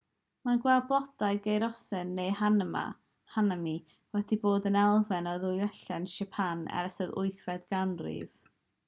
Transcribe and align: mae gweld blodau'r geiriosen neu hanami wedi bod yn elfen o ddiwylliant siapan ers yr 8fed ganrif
mae 0.47 0.59
gweld 0.61 0.85
blodau'r 0.91 1.41
geiriosen 1.47 2.15
neu 2.19 2.31
hanami 2.39 3.73
wedi 4.17 4.39
bod 4.47 4.65
yn 4.71 4.79
elfen 4.85 5.29
o 5.33 5.35
ddiwylliant 5.45 6.13
siapan 6.15 6.65
ers 6.81 6.99
yr 7.07 7.15
8fed 7.27 7.69
ganrif 7.77 8.51